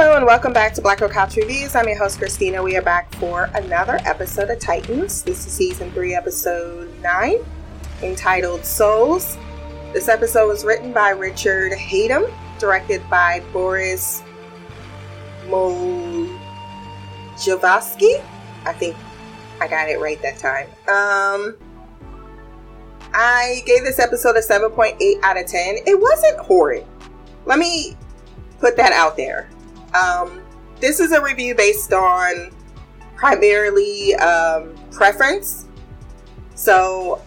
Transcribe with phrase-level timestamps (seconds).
[0.00, 1.74] Hello and welcome back to Black Girl Couch Reviews.
[1.74, 2.62] I'm your host Christina.
[2.62, 5.22] We are back for another episode of Titans.
[5.22, 7.36] This is season three, episode nine,
[8.00, 9.36] entitled Souls.
[9.92, 14.22] This episode was written by Richard Hatem, directed by Boris
[15.48, 16.32] Mojsovski.
[18.64, 18.96] I think
[19.60, 20.68] I got it right that time.
[20.88, 21.58] Um,
[23.12, 25.76] I gave this episode a 7.8 out of 10.
[25.86, 26.86] It wasn't horrid.
[27.44, 27.98] Let me
[28.60, 29.50] put that out there.
[29.94, 30.42] Um,
[30.80, 32.50] this is a review based on
[33.16, 35.66] primarily um, preference.
[36.54, 37.22] So,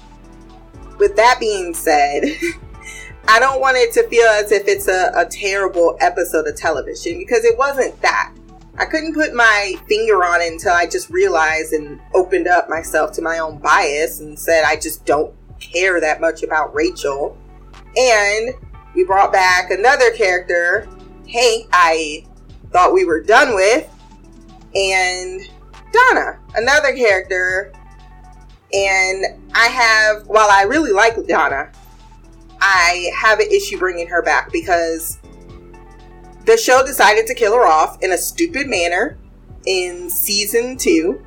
[0.97, 2.23] with that being said,
[3.27, 7.17] I don't want it to feel as if it's a, a terrible episode of television
[7.17, 8.33] because it wasn't that.
[8.77, 13.11] I couldn't put my finger on it until I just realized and opened up myself
[13.13, 17.37] to my own bias and said I just don't care that much about Rachel.
[17.95, 18.53] And
[18.95, 20.87] we brought back another character,
[21.31, 22.25] Hank, I
[22.73, 23.89] thought we were done with,
[24.75, 25.41] and
[25.91, 27.71] Donna, another character.
[28.73, 31.71] And I have, while I really like Donna,
[32.59, 35.19] I have an issue bringing her back because
[36.45, 39.17] the show decided to kill her off in a stupid manner
[39.65, 41.23] in season two.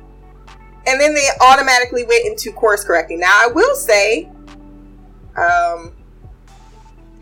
[0.85, 3.19] And then they automatically went into course correcting.
[3.19, 4.29] Now, I will say,
[5.37, 5.96] um,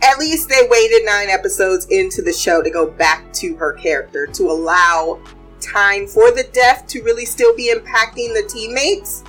[0.01, 4.27] at least they waited nine episodes into the show to go back to her character
[4.27, 5.19] to allow
[5.61, 9.23] time for the death to really still be impacting the teammates,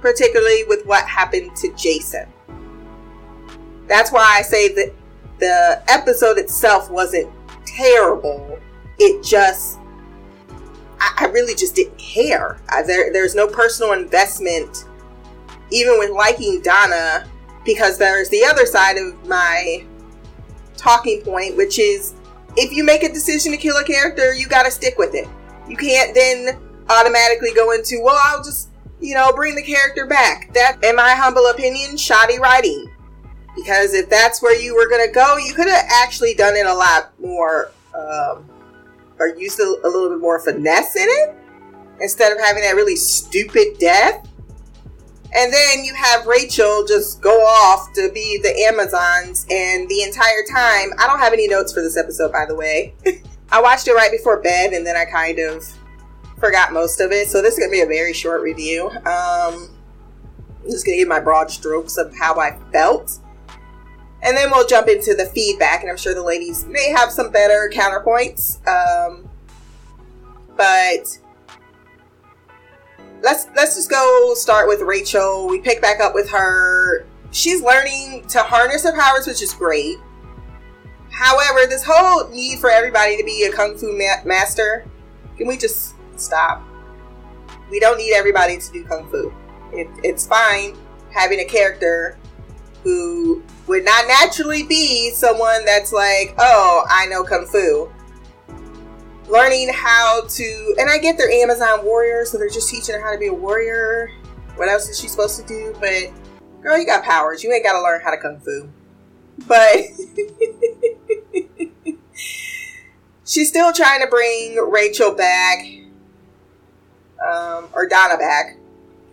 [0.00, 2.26] particularly with what happened to Jason.
[3.86, 4.92] That's why I say that
[5.38, 7.30] the episode itself wasn't
[7.64, 8.58] terrible.
[8.98, 9.78] It just,
[11.00, 12.60] I, really just didn't care.
[12.68, 14.84] I, there, there's no personal investment,
[15.70, 17.26] even with liking Donna,
[17.64, 19.84] because there's the other side of my
[20.78, 22.14] talking point, which is
[22.56, 25.28] if you make a decision to kill a character, you got to stick with it.
[25.68, 26.58] You can't then
[26.88, 28.70] automatically go into, well, I'll just,
[29.00, 30.52] you know, bring the character back.
[30.54, 32.90] That, in my humble opinion, shoddy writing.
[33.54, 36.64] Because if that's where you were going to go, you could have actually done it
[36.64, 38.48] a lot more, um,
[39.18, 41.34] or used a, a little bit more finesse in it
[42.00, 44.26] instead of having that really stupid death.
[45.34, 50.42] And then you have Rachel just go off to be the Amazons, and the entire
[50.50, 52.94] time, I don't have any notes for this episode, by the way.
[53.52, 55.66] I watched it right before bed, and then I kind of
[56.38, 57.28] forgot most of it.
[57.28, 58.88] So this is gonna be a very short review.
[58.88, 59.70] Um,
[60.64, 63.18] I'm just gonna give my broad strokes of how I felt,
[64.22, 65.82] and then we'll jump into the feedback.
[65.82, 68.66] And I'm sure the ladies may have some better counterpoints.
[68.66, 69.28] Um,
[70.56, 71.18] but
[73.22, 75.48] let's let's just go start with Rachel.
[75.48, 77.06] We pick back up with her.
[77.30, 79.98] She's learning to harness her powers, which is great.
[81.10, 84.86] However, this whole need for everybody to be a kung fu ma- master,
[85.36, 86.62] can we just stop?
[87.70, 89.32] We don't need everybody to do kung fu.
[89.72, 90.76] It, it's fine
[91.10, 92.18] having a character
[92.82, 97.90] who would not naturally be someone that's like, oh, I know kung fu
[99.28, 103.12] learning how to, and I get they're Amazon warriors, so they're just teaching her how
[103.12, 104.10] to be a warrior.
[104.56, 105.76] What else is she supposed to do?
[105.80, 106.12] But
[106.62, 107.44] girl, you got powers.
[107.44, 108.68] You ain't got to learn how to kung fu.
[109.46, 109.76] But
[113.24, 115.64] she's still trying to bring Rachel back,
[117.24, 118.56] um, or Donna back.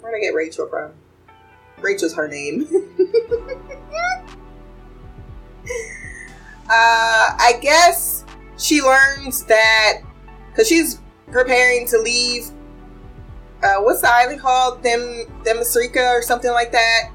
[0.02, 0.94] Where did I get Rachel from?
[1.80, 2.68] Rachel's her name.
[6.70, 8.15] uh, I guess
[8.58, 10.02] she learns that
[10.50, 11.02] because she's
[11.32, 12.50] preparing to leave.
[13.64, 14.84] Uh, what's the island called?
[14.84, 17.12] Them Themyscira or something like that.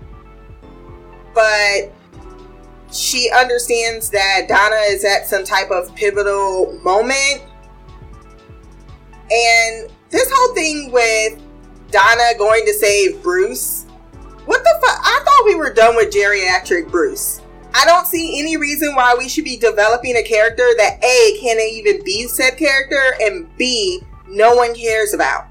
[1.34, 1.92] But
[2.92, 7.42] she understands that Donna is at some type of pivotal moment.
[9.30, 11.40] And this whole thing with
[11.90, 13.84] Donna going to save Bruce.
[14.46, 14.98] What the fuck?
[15.02, 17.42] I thought we were done with geriatric Bruce.
[17.72, 21.60] I don't see any reason why we should be developing a character that A can't
[21.60, 25.46] even be said character and B no one cares about.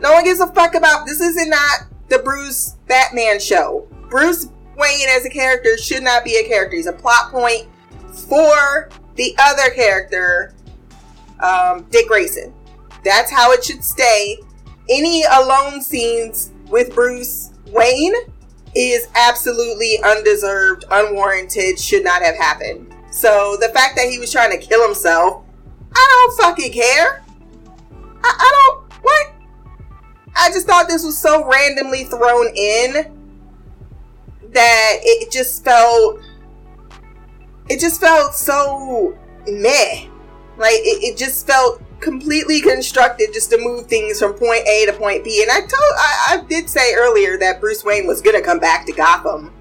[0.00, 3.86] No one gives a fuck about this isn't not the Bruce Batman show.
[4.08, 6.76] Bruce Wayne as a character should not be a character.
[6.76, 7.68] He's a plot point
[8.12, 10.54] for the other character,
[11.40, 12.54] um, Dick Grayson.
[13.04, 14.38] That's how it should stay.
[14.88, 18.14] Any alone scenes with Bruce Wayne
[18.78, 22.94] is absolutely undeserved, unwarranted, should not have happened.
[23.10, 25.42] So the fact that he was trying to kill himself,
[25.94, 27.24] I don't fucking care.
[28.22, 29.32] I, I don't, what?
[30.36, 33.14] I just thought this was so randomly thrown in
[34.52, 36.20] that it just felt,
[37.68, 40.06] it just felt so meh.
[40.56, 44.92] Like, it, it just felt completely constructed just to move things from point A to
[44.92, 45.42] point B.
[45.42, 48.86] And I told, I, I did say earlier that Bruce Wayne was gonna come back
[48.86, 49.52] to Gotham.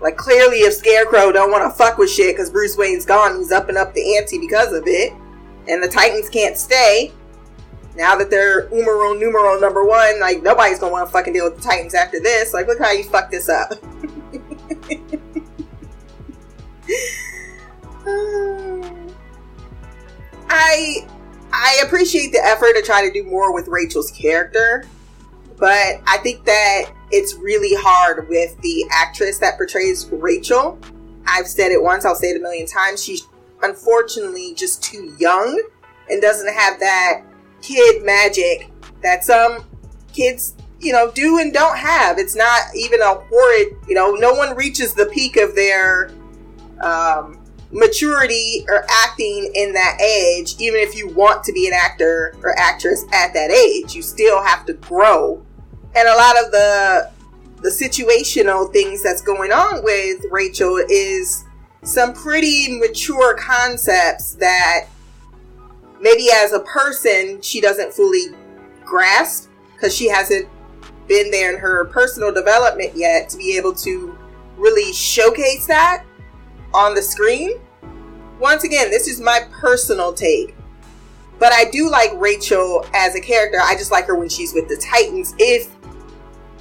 [0.00, 3.52] Like clearly, if Scarecrow don't want to fuck with shit because Bruce Wayne's gone, he's
[3.52, 5.12] up and up the ante because of it,
[5.68, 7.12] and the Titans can't stay.
[7.96, 11.56] Now that they're numero numero number one, like nobody's gonna want to fucking deal with
[11.56, 12.54] the Titans after this.
[12.54, 13.72] Like, look how you fucked this up.
[20.48, 21.06] I
[21.52, 24.84] I appreciate the effort to try to do more with Rachel's character,
[25.58, 30.78] but I think that it's really hard with the actress that portrays Rachel.
[31.26, 33.02] I've said it once, I'll say it a million times.
[33.02, 33.26] She's
[33.62, 35.60] unfortunately just too young
[36.08, 37.22] and doesn't have that
[37.62, 38.70] kid magic
[39.02, 39.64] that some
[40.12, 42.18] kids, you know, do and don't have.
[42.18, 46.10] It's not even a horrid, you know, no one reaches the peak of their
[46.80, 47.39] um,
[47.72, 52.58] maturity or acting in that age, even if you want to be an actor or
[52.58, 55.44] actress at that age, you still have to grow.
[55.94, 57.10] And a lot of the
[57.62, 61.44] the situational things that's going on with Rachel is
[61.82, 64.86] some pretty mature concepts that
[66.00, 68.28] maybe as a person she doesn't fully
[68.82, 70.48] grasp because she hasn't
[71.06, 74.16] been there in her personal development yet to be able to
[74.56, 76.04] really showcase that
[76.74, 77.60] on the screen.
[78.38, 80.54] Once again, this is my personal take.
[81.38, 83.58] But I do like Rachel as a character.
[83.62, 85.34] I just like her when she's with the Titans.
[85.38, 85.74] If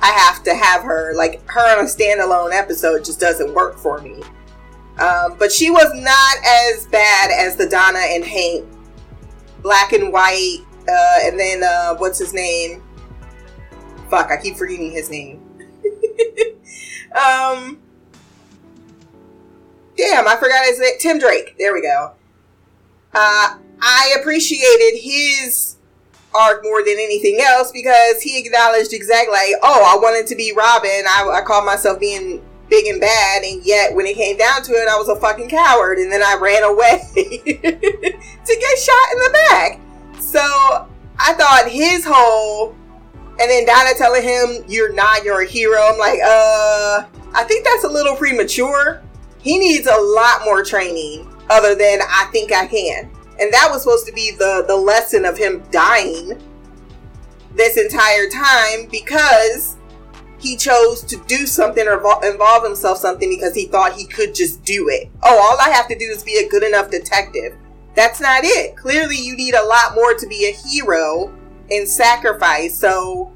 [0.02, 4.00] I have to have her, like her on a standalone episode, just doesn't work for
[4.00, 4.22] me.
[4.98, 8.66] Um, but she was not as bad as the Donna and Hank
[9.62, 12.84] black and white, uh, and then uh, what's his name?
[14.10, 15.42] Fuck, I keep forgetting his name.
[17.16, 17.80] um,
[20.00, 20.94] damn, I forgot his name.
[21.00, 21.56] Tim Drake.
[21.57, 22.13] There we go.
[23.13, 25.75] Uh, I appreciated his
[26.34, 30.54] arc more than anything else because he acknowledged exactly like, oh, I wanted to be
[30.56, 31.04] Robin.
[31.07, 34.74] I, I called myself being big and bad, and yet when it came down to
[34.74, 39.19] it, I was a fucking coward, and then I ran away to get shot in
[39.19, 39.81] the back.
[40.22, 40.40] So
[41.18, 42.75] I thought his whole,
[43.40, 47.66] and then Donna telling him, "You're not, you're a hero." I'm like, uh, I think
[47.66, 49.02] that's a little premature
[49.40, 53.10] he needs a lot more training other than I think I can.
[53.40, 56.42] And that was supposed to be the the lesson of him dying
[57.56, 59.78] this entire time because
[60.40, 64.64] he chose to do something or involve himself something because he thought he could just
[64.64, 65.10] do it.
[65.24, 67.58] Oh, all I have to do is be a good enough detective.
[67.96, 68.78] That's not it.
[68.78, 71.34] Clearly, you need a lot more to be a hero
[71.70, 72.78] and sacrifice.
[72.78, 73.34] So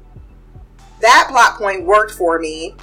[1.00, 2.74] that plot point worked for me.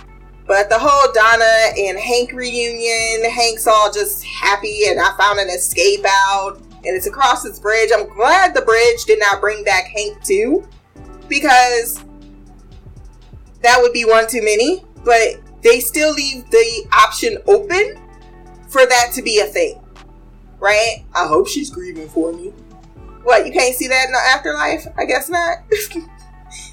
[0.48, 5.50] But the whole Donna and Hank reunion, Hank's all just happy, and I found an
[5.50, 7.92] escape out, and it's across this bridge.
[7.94, 10.68] I'm glad the bridge did not bring back Hank too,
[11.28, 12.04] because
[13.62, 14.84] that would be one too many.
[15.04, 18.00] But they still leave the option open
[18.68, 19.82] for that to be a thing,
[20.60, 21.06] right?
[21.14, 22.54] I hope she's grieving for me.
[23.24, 24.88] What, you can't see that in the afterlife?
[24.98, 25.60] I guess not.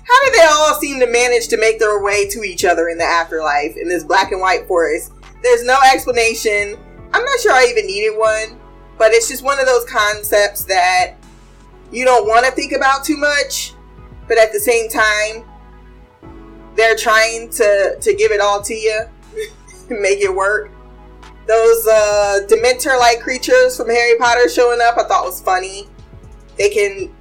[0.08, 2.96] How did they all seem to manage to make their way to each other in
[2.96, 5.12] the afterlife in this black and white forest?
[5.42, 6.78] There's no explanation.
[7.12, 8.58] I'm not sure I even needed one,
[8.96, 11.14] but it's just one of those concepts that
[11.92, 13.74] you don't want to think about too much,
[14.26, 15.44] but at the same time,
[16.74, 19.04] they're trying to to give it all to you,
[19.90, 20.70] make it work.
[21.46, 25.88] Those uh, Dementor-like creatures from Harry Potter showing up, I thought was funny.
[26.56, 27.14] They can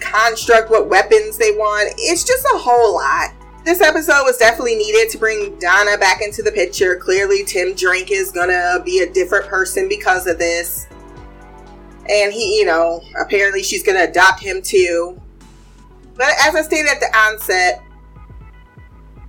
[0.00, 1.92] construct what weapons they want.
[1.98, 3.30] It's just a whole lot.
[3.64, 6.96] This episode was definitely needed to bring Donna back into the picture.
[6.96, 10.86] Clearly, Tim Drake is gonna be a different person because of this.
[12.08, 15.20] And he, you know, apparently she's gonna adopt him too.
[16.14, 17.82] But as I stated at the onset,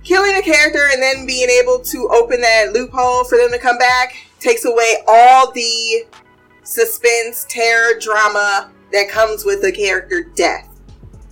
[0.04, 3.76] killing a character and then being able to open that loophole for them to come
[3.76, 6.06] back takes away all the
[6.62, 10.68] suspense, terror, drama that comes with a character death.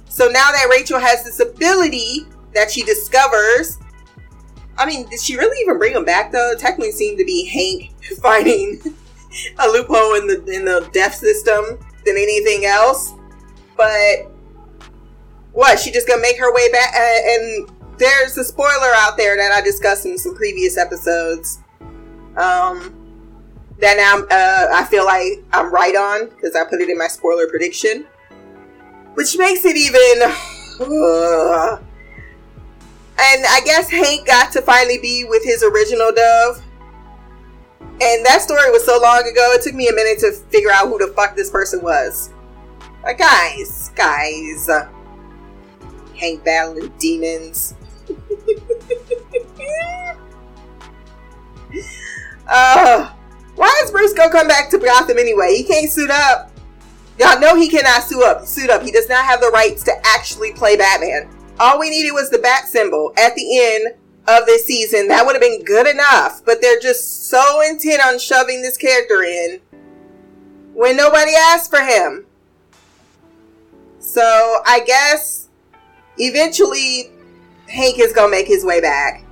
[0.09, 3.79] So now that Rachel has this ability that she discovers,
[4.79, 6.53] I mean, did she really even bring him back though?
[6.53, 8.81] It technically seemed to be Hank finding
[9.59, 13.13] a loophole in the in the death system than anything else.
[13.77, 14.31] But
[15.53, 15.79] what?
[15.79, 16.95] She just gonna make her way back?
[16.95, 21.61] Uh, and there's a spoiler out there that I discussed in some previous episodes.
[22.37, 23.06] Um,
[23.81, 27.09] that now uh, I feel like I'm right on because I put it in my
[27.09, 28.07] spoiler prediction
[29.17, 30.23] which makes it even.
[30.79, 31.79] Uh,
[33.19, 36.63] and I guess Hank got to finally be with his original dove.
[37.81, 40.89] And that story was so long ago, it took me a minute to figure out
[40.89, 42.29] who the fuck this person was.
[43.03, 44.69] Like, guys, guys.
[46.21, 47.75] Hank battling demons.
[52.47, 53.15] uh,
[53.57, 55.57] why is Bruce gonna come back to Gotham anyway?
[55.57, 56.51] He can't suit up.
[57.19, 58.47] Y'all know he cannot suit up.
[58.47, 58.83] Suit up.
[58.83, 61.31] He does not have the rights to actually play Batman.
[61.59, 63.95] All we needed was the bat symbol at the end
[64.29, 65.09] of this season.
[65.09, 66.45] That would have been good enough.
[66.45, 69.61] But they're just so intent on shoving this character in
[70.75, 72.27] when nobody asked for him.
[73.99, 75.49] So I guess
[76.19, 77.11] eventually
[77.69, 79.26] Hank is gonna make his way back.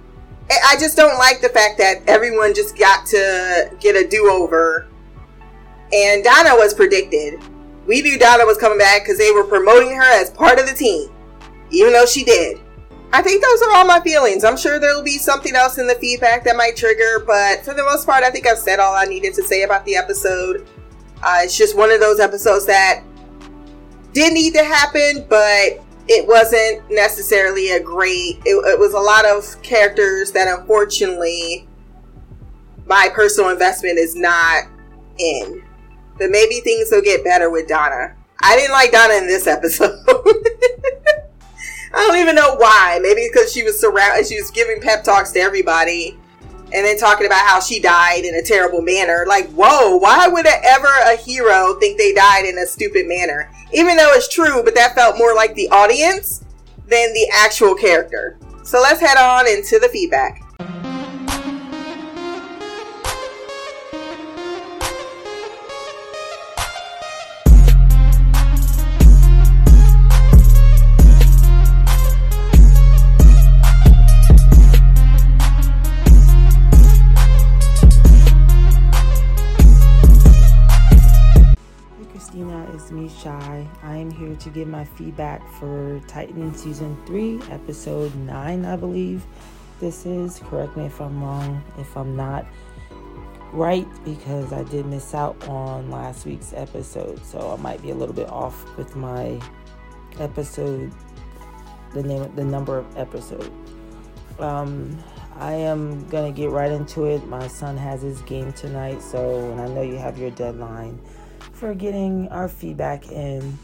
[0.67, 4.87] I just don't like the fact that everyone just got to get a do over.
[5.93, 7.41] And Donna was predicted.
[7.87, 10.75] We knew Donna was coming back because they were promoting her as part of the
[10.75, 11.11] team,
[11.71, 12.61] even though she did.
[13.13, 14.43] I think those are all my feelings.
[14.43, 17.73] I'm sure there will be something else in the feedback that might trigger, but for
[17.73, 20.67] the most part, I think I've said all I needed to say about the episode.
[21.23, 23.05] Uh, it's just one of those episodes that
[24.13, 28.41] didn't need to happen, but it wasn't necessarily a great.
[28.45, 31.67] It, it was a lot of characters that unfortunately
[32.87, 34.65] my personal investment is not
[35.19, 35.63] in.
[36.19, 38.15] But maybe things will get better with Donna.
[38.43, 39.99] I didn't like Donna in this episode.
[41.97, 42.99] I don't even know why.
[43.01, 46.19] Maybe because she was surrounded, she was giving pep talks to everybody,
[46.75, 49.25] and then talking about how she died in a terrible manner.
[49.29, 53.51] Like, whoa, why would ever a hero think they died in a stupid manner?
[53.73, 56.45] Even though it's true, but that felt more like the audience
[56.89, 58.39] than the actual character.
[58.65, 60.44] So let's head on into the feedback.
[83.25, 83.67] Shy.
[83.83, 89.25] I am here to give my feedback for Titan Season 3, Episode 9, I believe
[89.81, 90.41] this is.
[90.41, 92.45] Correct me if I'm wrong, if I'm not
[93.51, 97.95] right, because I did miss out on last week's episode, so I might be a
[97.95, 99.41] little bit off with my
[100.21, 100.93] episode,
[101.95, 103.51] the name, the number of episode.
[104.39, 105.03] Um,
[105.37, 107.27] I am gonna get right into it.
[107.27, 111.01] My son has his game tonight, so and I know you have your deadline
[111.65, 113.59] for getting our feedback in.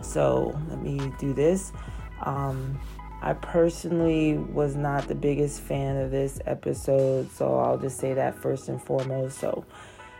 [0.00, 1.72] So let me do this.
[2.26, 2.80] Um,
[3.22, 8.34] I personally was not the biggest fan of this episode, so I'll just say that
[8.34, 9.38] first and foremost.
[9.38, 9.64] So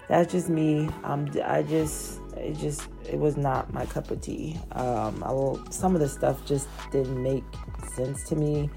[0.06, 0.88] that's just me.
[1.02, 4.60] Um, I just, it just, it was not my cup of tea.
[4.70, 7.42] Um, will, some of the stuff just didn't make
[7.96, 8.70] sense to me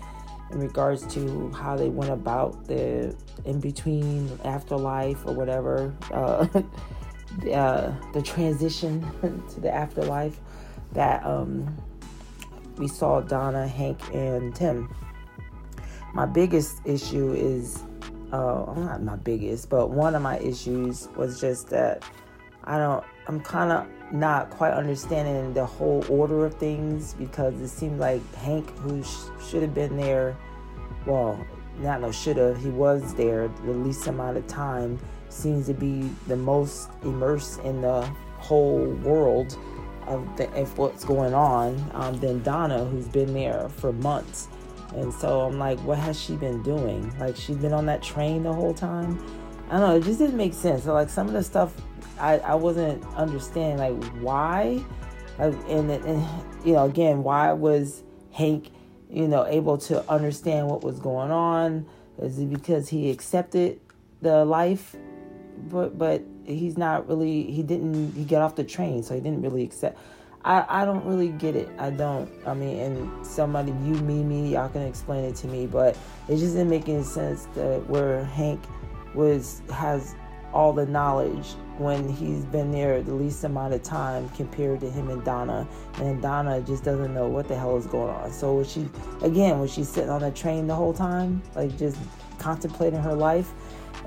[0.51, 3.15] in regards to how they went about the
[3.46, 5.94] in between afterlife or whatever.
[6.12, 6.48] Uh,
[7.54, 9.01] uh, the transition
[9.54, 10.39] to the afterlife
[10.94, 11.75] that um,
[12.77, 14.94] we saw Donna, Hank, and Tim.
[16.13, 17.84] My biggest issue is,
[18.32, 22.04] uh, not my biggest, but one of my issues was just that
[22.63, 27.68] I don't, I'm kind of not quite understanding the whole order of things because it
[27.68, 30.38] seemed like Hank, who sh- should have been there,
[31.06, 31.46] well,
[31.80, 34.98] not no should have, he was there the least amount of time
[35.36, 38.01] seems to be the most immersed in the
[38.38, 39.58] whole world
[40.08, 44.48] of, the, of what's going on um, than Donna, who's been there for months.
[44.96, 47.18] And so I'm like, what has she been doing?
[47.20, 49.20] Like, she's been on that train the whole time.
[49.70, 49.96] I don't know.
[49.98, 50.84] It just didn't make sense.
[50.84, 51.74] So, like, some of the stuff
[52.20, 54.84] I, I wasn't understanding, like, why?
[55.38, 56.25] Like, and, and,
[56.63, 58.70] you know, again, why was Hank,
[59.10, 61.86] you know, able to understand what was going on?
[62.22, 63.82] Is it because he accepted
[64.22, 64.96] the life
[65.69, 69.41] but but he's not really he didn't he got off the train so he didn't
[69.41, 69.97] really accept
[70.45, 71.69] I, I don't really get it.
[71.79, 72.29] I don't.
[72.45, 75.97] I mean, and somebody, you, me, me, y'all can explain it to me, but
[76.27, 78.63] it just didn't make any sense that where Hank
[79.15, 80.13] was has
[80.53, 85.09] all the knowledge when he's been there the least amount of time compared to him
[85.09, 88.31] and Donna, and Donna just doesn't know what the hell is going on.
[88.31, 88.88] So was she
[89.24, 91.97] again was she sitting on the train the whole time, like just
[92.38, 93.51] contemplating her life?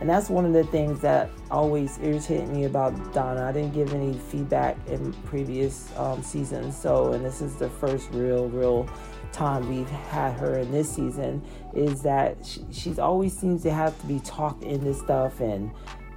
[0.00, 3.44] And that's one of the things that always irritated me about Donna.
[3.44, 6.76] I didn't give any feedback in previous um, seasons.
[6.76, 8.88] So, and this is the first real, real
[9.32, 11.42] time we've had her in this season,
[11.74, 15.40] is that she, she's always seems to have to be talked into stuff.
[15.40, 15.70] And,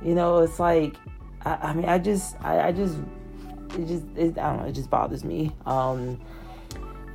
[0.03, 0.95] you know, it's like,
[1.43, 2.97] I, I mean, I just, I, I, just,
[3.77, 5.51] it just, it, I don't know, it just bothers me.
[5.65, 6.21] Um,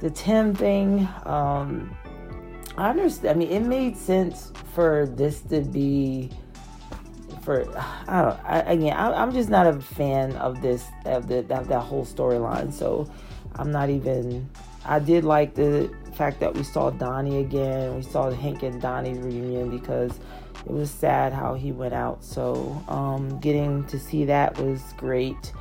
[0.00, 1.96] the Tim thing, um,
[2.76, 3.36] I understand.
[3.36, 6.30] I mean, it made sense for this to be
[7.46, 7.62] for
[8.08, 11.68] I don't I, again I, am just not a fan of this of the of
[11.68, 13.08] that whole storyline so
[13.54, 14.50] I'm not even
[14.84, 19.16] I did like the fact that we saw Donnie again we saw Hank and Donnie
[19.16, 20.10] reunion because
[20.66, 25.52] it was sad how he went out so um, getting to see that was great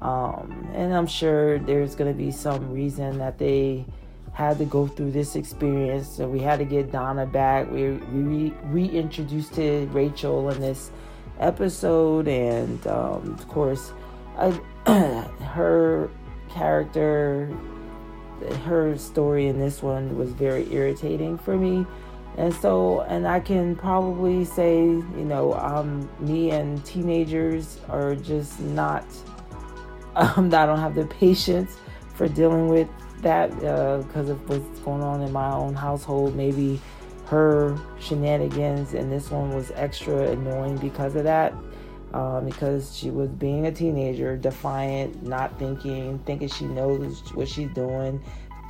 [0.00, 3.84] um, and I'm sure there's gonna be some reason that they
[4.32, 6.08] had to go through this experience.
[6.08, 7.70] So we had to get Donna back.
[7.70, 10.90] We, we reintroduced to Rachel in this
[11.38, 13.92] episode, and um, of course,
[14.36, 14.50] I,
[15.42, 16.10] her
[16.50, 17.50] character,
[18.64, 21.86] her story in this one was very irritating for me.
[22.38, 28.58] And so, and I can probably say, you know, um, me and teenagers are just
[28.60, 29.04] not,
[30.16, 31.76] um, I don't have the patience
[32.14, 32.88] for dealing with
[33.20, 36.34] that because uh, of what's going on in my own household.
[36.34, 36.80] Maybe
[37.32, 41.54] her shenanigans, and this one was extra annoying because of that.
[42.12, 47.70] Um, because she was being a teenager, defiant, not thinking, thinking she knows what she's
[47.70, 48.22] doing,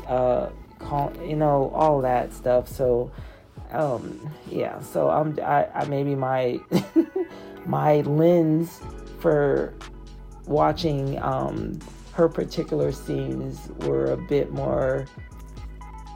[0.07, 2.69] uh, call, you know, all that stuff.
[2.69, 3.11] So,
[3.73, 4.81] um, yeah.
[4.81, 6.61] So I'm, I, I maybe my,
[7.67, 8.81] my lens
[9.19, 9.75] for
[10.47, 11.81] watching um,
[12.13, 15.07] her particular scenes were a bit more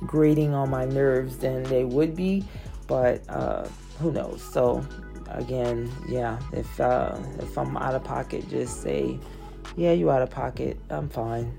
[0.00, 2.44] grating on my nerves than they would be,
[2.86, 3.66] but uh,
[3.98, 4.42] who knows?
[4.42, 4.84] So
[5.28, 9.18] again, yeah, if uh, if I'm out of pocket, just say,
[9.76, 10.78] yeah, you out of pocket.
[10.90, 11.56] I'm fine.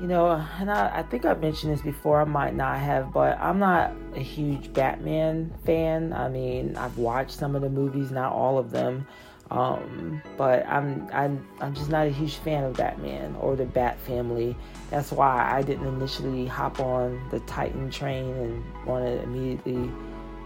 [0.00, 2.20] You know, and I, I think I've mentioned this before.
[2.20, 6.12] I might not have, but I'm not a huge Batman fan.
[6.12, 9.06] I mean, I've watched some of the movies, not all of them.
[9.50, 13.98] Um, but I'm I'm I'm just not a huge fan of Batman or the Bat
[14.00, 14.56] family.
[14.90, 19.90] That's why I didn't initially hop on the Titan train and want to immediately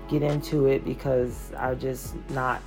[0.09, 2.63] get into it because I just not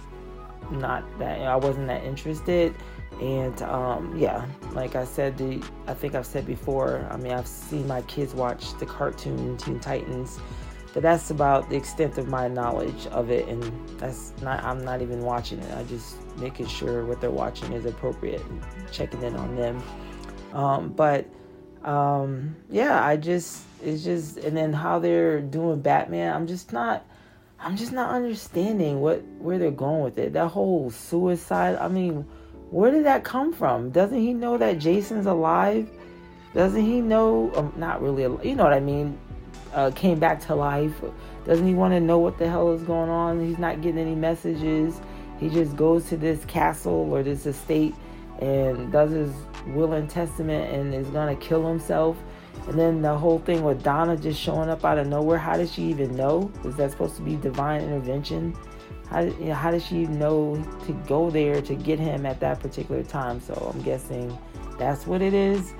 [0.71, 2.73] not that I wasn't that interested.
[3.21, 7.07] And um, yeah, like I said, the I think I've said before.
[7.11, 10.39] I mean, I've seen my kids watch the cartoon Teen Titans
[10.93, 13.63] but that's about the extent of my knowledge of it and
[13.97, 17.85] that's not i'm not even watching it i just making sure what they're watching is
[17.85, 18.41] appropriate
[18.91, 19.81] checking in on them
[20.53, 21.27] um, but
[21.83, 27.05] um, yeah i just it's just and then how they're doing batman i'm just not
[27.59, 32.25] i'm just not understanding what where they're going with it that whole suicide i mean
[32.69, 35.89] where did that come from doesn't he know that jason's alive
[36.53, 39.17] doesn't he know um, not really you know what i mean
[39.73, 40.93] uh, came back to life?
[41.45, 43.45] Doesn't he want to know what the hell is going on?
[43.45, 44.99] He's not getting any messages.
[45.43, 47.93] He just goes to this castle or this estate
[48.39, 49.31] and does his
[49.67, 52.17] will and testament and is going to kill himself.
[52.67, 55.37] And then the whole thing with Donna just showing up out of nowhere.
[55.37, 56.51] How does she even know?
[56.63, 58.55] Is that supposed to be divine intervention?
[59.09, 62.59] How, you know, how does she know to go there to get him at that
[62.59, 63.41] particular time?
[63.41, 64.37] So I'm guessing
[64.77, 65.73] that's what it is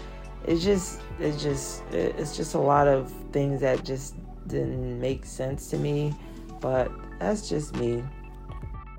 [0.46, 4.16] it's just it's just it's just a lot of things that just
[4.48, 6.14] didn't make sense to me
[6.60, 8.04] but that's just me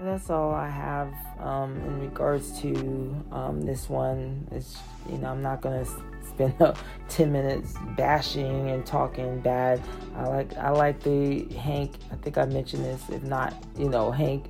[0.05, 4.47] that's all i have um, in regards to um, this one.
[4.53, 4.79] It's
[5.11, 5.85] you know i'm not gonna
[6.29, 6.55] spend
[7.09, 9.81] 10 minutes bashing and talking bad.
[10.17, 14.11] I like i like the hank i think i mentioned this if not you know
[14.11, 14.47] hank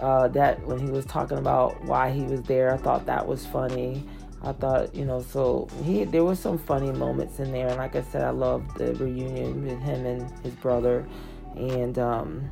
[0.00, 3.46] uh, that when he was talking about why he was there i thought that was
[3.46, 4.04] funny.
[4.40, 7.96] I thought, you know, so he there were some funny moments in there, and like
[7.96, 11.04] I said, I loved the reunion with him and his brother,
[11.56, 12.48] and um,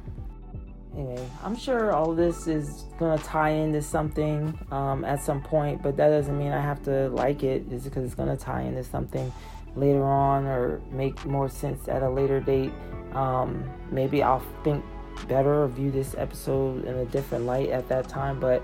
[0.96, 5.96] anyway, I'm sure all this is gonna tie into something um, at some point, but
[5.96, 7.68] that doesn't mean I have to like it.
[7.68, 9.32] Just because it's gonna tie into something
[9.76, 12.72] later on or make more sense at a later date.
[13.12, 14.84] Um, maybe I'll think
[15.28, 18.62] better or view this episode in a different light at that time, but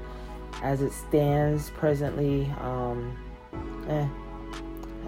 [0.62, 2.50] as it stands presently.
[2.60, 3.16] Um,
[3.88, 4.06] eh.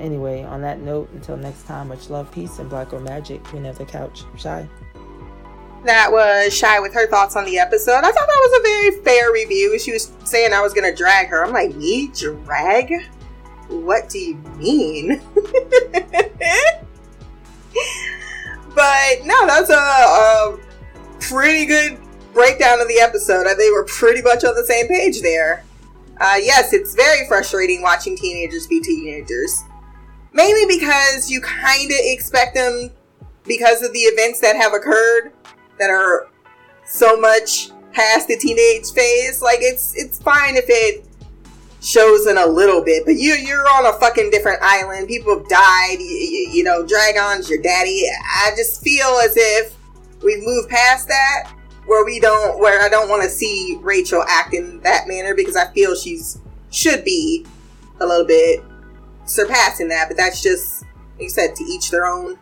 [0.01, 3.45] Anyway, on that note, until next time, much love, peace, and black or magic.
[3.45, 4.69] Queen of the couch, shy.
[5.85, 7.99] That was Shy with her thoughts on the episode.
[7.99, 9.79] I thought that was a very fair review.
[9.79, 11.45] She was saying I was going to drag her.
[11.45, 12.93] I'm like, me drag?
[13.69, 15.21] What do you mean?
[18.75, 20.59] but no, that's a, a
[21.21, 21.99] pretty good
[22.35, 25.65] breakdown of the episode, I think they were pretty much on the same page there.
[26.21, 29.63] Uh, yes, it's very frustrating watching teenagers be teenagers.
[30.33, 32.91] Mainly because you kind of expect them,
[33.45, 35.33] because of the events that have occurred,
[35.79, 36.29] that are
[36.87, 39.41] so much past the teenage phase.
[39.43, 41.07] Like it's it's fine if it
[41.81, 45.09] shows in a little bit, but you you're on a fucking different island.
[45.09, 45.97] People have died.
[45.99, 48.05] You, you know, Dragon's your daddy.
[48.37, 49.77] I just feel as if
[50.23, 51.53] we've moved past that
[51.87, 55.57] where we don't where I don't want to see Rachel act in that manner because
[55.57, 57.47] I feel she's should be
[58.01, 58.63] a little bit
[59.27, 62.39] surpassing that, but that's just like you said to each their own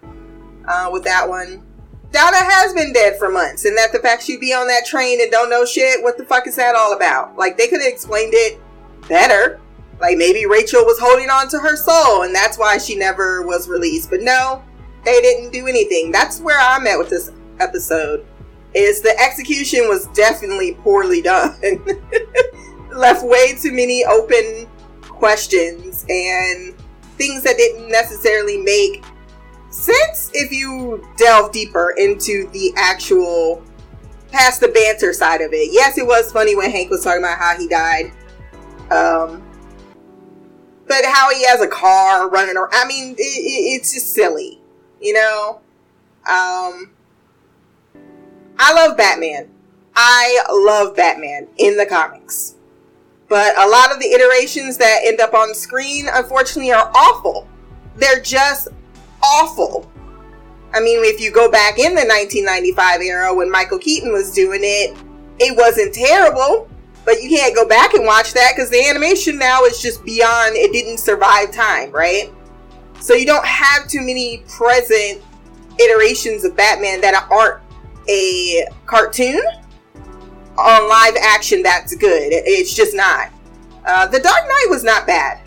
[0.67, 1.67] uh, with that one.
[2.13, 5.21] Donna has been dead for months, and that the fact she'd be on that train
[5.21, 7.37] and don't know shit, what the fuck is that all about?
[7.37, 8.61] Like they could have explained it
[9.09, 9.61] better.
[9.99, 13.69] Like maybe Rachel was holding on to her soul and that's why she never was
[13.69, 14.11] released.
[14.11, 14.63] But no,
[15.05, 16.13] they didn't do anything.
[16.13, 18.27] That's where I'm at with this episode.
[18.75, 21.57] Is the execution was definitely poorly done.
[22.95, 24.67] Left way too many open
[25.01, 26.75] questions and
[27.17, 29.05] things that didn't necessarily make
[29.73, 33.63] sense if you delve deeper into the actual
[34.31, 35.71] past the banter side of it.
[35.73, 38.13] Yes, it was funny when Hank was talking about how he died.
[38.91, 39.43] Um,
[40.87, 42.71] but how he has a car running around.
[42.73, 44.61] I mean, it, it, it's just silly,
[45.01, 45.61] you know?
[46.29, 46.91] Um,
[48.59, 49.49] I love Batman.
[49.95, 52.57] I love Batman in the comics.
[53.29, 57.49] But a lot of the iterations that end up on screen, unfortunately, are awful.
[57.97, 58.69] They're just
[59.23, 59.91] awful.
[60.75, 64.61] I mean, if you go back in the 1995 era when Michael Keaton was doing
[64.63, 64.97] it,
[65.39, 66.69] it wasn't terrible.
[67.05, 70.57] But you can't go back and watch that because the animation now is just beyond,
[70.57, 72.33] it didn't survive time, right?
[73.01, 75.21] So you don't have too many present
[75.81, 77.61] iterations of Batman that aren't
[78.09, 79.43] a cartoon
[80.57, 82.29] on live action that's good.
[82.31, 83.31] It's just not.
[83.85, 85.41] Uh, the Dark Knight was not bad.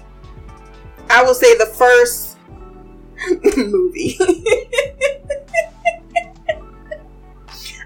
[1.09, 2.24] I will say the first
[3.57, 4.17] movie.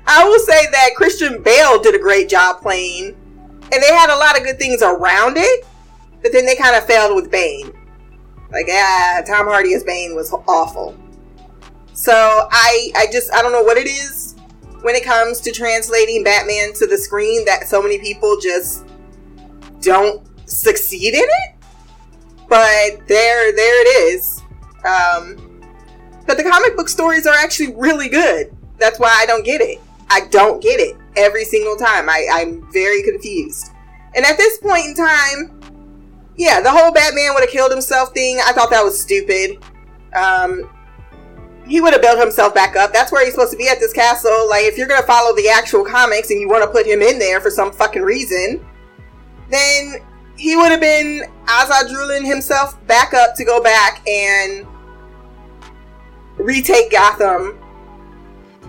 [0.07, 3.15] I will say that Christian Bale did a great job playing
[3.71, 5.65] and they had a lot of good things around it,
[6.23, 7.71] but then they kind of failed with Bane.
[8.51, 10.97] Like, ah, Tom Hardy as Bane was awful.
[11.93, 14.35] So I, I just, I don't know what it is
[14.81, 18.87] when it comes to translating Batman to the screen that so many people just
[19.81, 21.55] don't succeed in it.
[22.47, 24.38] But there, there it is.
[24.85, 25.61] Um,
[26.25, 28.55] but the comic book stories are actually really good.
[28.77, 29.79] That's why I don't get it.
[30.09, 32.09] I don't get it every single time.
[32.09, 33.71] I, I'm very confused.
[34.15, 35.59] And at this point in time,
[36.35, 39.63] yeah, the whole Batman would have killed himself thing, I thought that was stupid.
[40.15, 40.69] Um,
[41.67, 42.93] he would have built himself back up.
[42.93, 44.49] That's where he's supposed to be at this castle.
[44.49, 47.19] Like, if you're gonna follow the actual comics and you want to put him in
[47.19, 48.65] there for some fucking reason,
[49.51, 49.95] then
[50.37, 54.65] he would have been Azrazuling himself back up to go back and
[56.39, 57.59] retake Gotham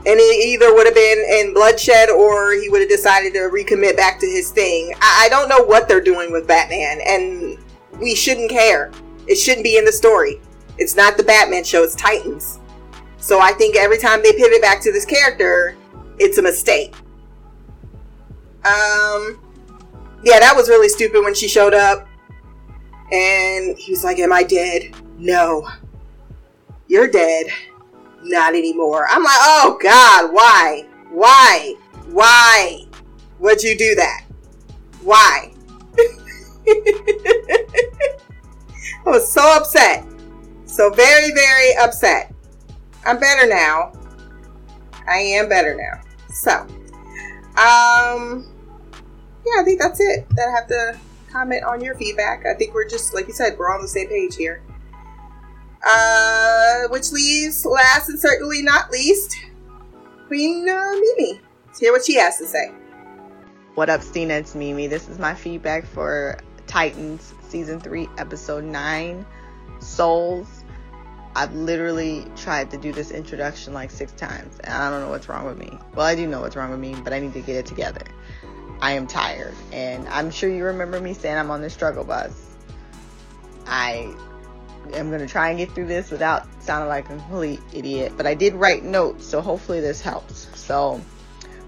[0.07, 3.97] and he either would have been in bloodshed or he would have decided to recommit
[3.97, 4.95] back to his thing.
[5.01, 7.59] I, I don't know what they're doing with Batman, and
[8.01, 8.91] we shouldn't care.
[9.27, 10.41] It shouldn't be in the story.
[10.79, 12.61] It's not the Batman show, it's Titans.
[13.19, 15.77] So I think every time they pivot back to this character,
[16.19, 16.95] it's a mistake.
[18.65, 19.39] Um,
[20.25, 22.09] yeah, that was really stupid when she showed up.
[23.13, 24.95] And he was like, Am I dead?
[25.19, 25.69] No.
[26.91, 27.47] You're dead
[28.25, 29.07] not anymore.
[29.09, 30.87] I'm like, oh God, why?
[31.11, 31.75] Why?
[32.09, 32.85] Why
[33.39, 34.27] would you do that?
[35.05, 35.53] Why?
[39.07, 40.05] I was so upset.
[40.65, 42.35] So very, very upset.
[43.05, 43.93] I'm better now.
[45.07, 46.01] I am better now.
[46.29, 46.51] So,
[47.57, 48.53] um,
[49.47, 50.29] yeah, I think that's it.
[50.31, 50.99] That I have to
[51.31, 52.45] comment on your feedback.
[52.47, 54.61] I think we're just, like you said, we're on the same page here.
[55.83, 59.37] Uh, which leaves last and certainly not least,
[60.27, 61.41] Queen uh, Mimi.
[61.67, 62.73] Let's hear what she has to say.
[63.77, 64.35] What up, Stina?
[64.35, 64.89] It's Mimi.
[64.89, 69.25] This is my feedback for Titans Season 3, Episode 9,
[69.81, 70.65] Souls.
[71.35, 75.29] I've literally tried to do this introduction like six times, and I don't know what's
[75.29, 75.79] wrong with me.
[75.95, 78.05] Well, I do know what's wrong with me, but I need to get it together.
[78.81, 82.57] I am tired, and I'm sure you remember me saying I'm on the struggle bus.
[83.67, 84.15] I
[84.95, 88.13] am going to try and get through this without sounding like a complete idiot.
[88.17, 90.49] But I did write notes, so hopefully this helps.
[90.59, 91.01] So,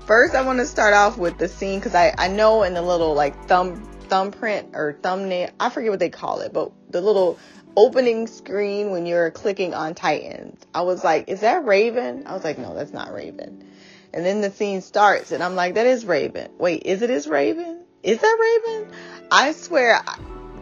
[0.06, 2.82] first, I want to start off with the scene because I, I know in the
[2.82, 7.38] little like thumb thumbprint or thumbnail, I forget what they call it, but the little
[7.76, 12.26] opening screen when you're clicking on Titans, I was like, is that Raven?
[12.26, 13.66] I was like, no, that's not Raven.
[14.12, 16.50] And then the scene starts, and I'm like, that is Raven.
[16.58, 17.80] Wait, is it is Raven?
[18.02, 18.92] Is that Raven?
[19.30, 20.02] I swear,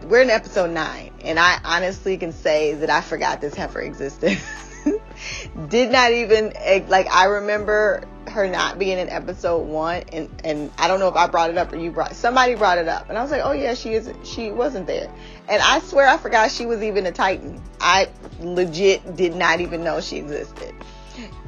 [0.03, 4.37] we're in episode nine, and I honestly can say that I forgot this heifer existed.
[5.69, 10.71] Did not even eh, like I remember her not being in episode one, and and
[10.77, 13.09] I don't know if I brought it up or you brought somebody brought it up,
[13.09, 15.11] and I was like, oh yeah, she is she wasn't there,
[15.47, 17.61] and I swear I forgot she was even a Titan.
[17.79, 18.09] I
[18.39, 20.73] legit did not even know she existed.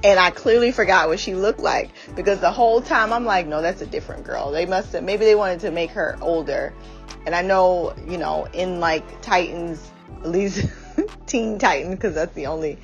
[0.03, 3.61] And I clearly forgot what she looked like because the whole time I'm like, no,
[3.61, 4.51] that's a different girl.
[4.51, 6.73] They must have, maybe they wanted to make her older.
[7.25, 10.67] And I know, you know, in like Titans, at least
[11.25, 12.77] Teen Titans, because that's the only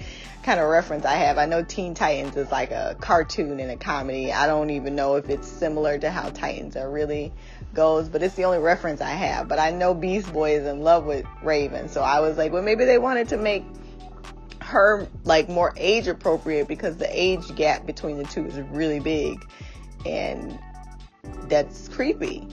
[0.44, 1.38] kind of reference I have.
[1.38, 4.32] I know Teen Titans is like a cartoon and a comedy.
[4.32, 7.34] I don't even know if it's similar to how Titans are really
[7.74, 9.50] goes, but it's the only reference I have.
[9.50, 12.64] But I know Beast Boy is in love with Raven, so I was like, well,
[12.64, 13.66] maybe they wanted to make
[14.70, 19.46] her like more age appropriate because the age gap between the two is really big
[20.06, 20.58] and
[21.48, 22.48] that's creepy.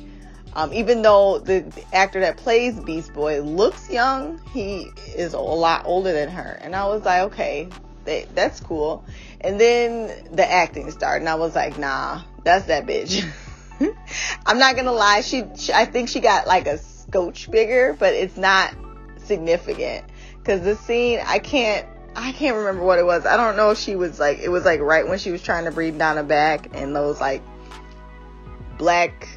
[0.54, 5.84] Um, even though the, actor that plays Beast Boy looks young, he is a lot
[5.84, 6.58] older than her.
[6.62, 7.68] And I was like, okay,
[8.04, 9.04] they, that's cool.
[9.42, 13.22] And then the acting started, and I was like, nah, that's that bitch.
[14.46, 18.14] I'm not gonna lie, she, she, I think she got like a scotch bigger, but
[18.14, 18.74] it's not
[19.18, 20.06] significant.
[20.42, 21.86] Cause the scene, I can't,
[22.18, 23.26] I can't remember what it was.
[23.26, 25.66] I don't know if she was like it was like right when she was trying
[25.66, 27.42] to breathe down her back and those like
[28.78, 29.28] black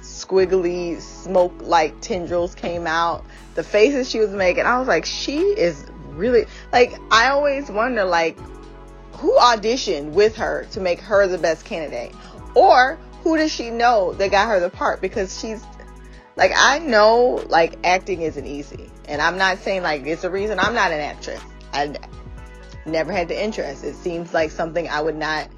[0.00, 3.24] squiggly smoke like tendrils came out.
[3.56, 8.04] The faces she was making, I was like, she is really like I always wonder
[8.04, 8.38] like
[9.14, 12.14] who auditioned with her to make her the best candidate?
[12.54, 15.00] Or who does she know that got her the part?
[15.00, 15.60] Because she's
[16.36, 18.88] like I know like acting isn't easy.
[19.06, 21.42] And I'm not saying like it's a reason I'm not an actress.
[21.72, 21.94] I
[22.86, 23.84] never had the interest.
[23.84, 25.48] It seems like something I would not